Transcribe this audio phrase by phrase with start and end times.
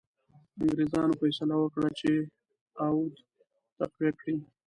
[0.61, 2.11] انګرېزانو فیصله وکړه چې
[2.85, 3.13] اود
[3.79, 4.35] تقویه کړي.